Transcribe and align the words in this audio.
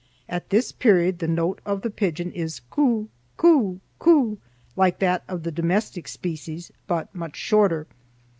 At 0.27 0.49
this 0.49 0.71
period 0.71 1.19
the 1.19 1.27
note 1.27 1.61
of 1.63 1.83
the 1.83 1.91
pigeon 1.91 2.31
is 2.31 2.61
coo 2.71 3.07
coo 3.37 3.81
coo, 3.99 4.39
like 4.75 4.97
that 4.97 5.23
of 5.27 5.43
the 5.43 5.51
domestic 5.51 6.07
species 6.07 6.71
but 6.87 7.13
much 7.13 7.35
shorter. 7.35 7.85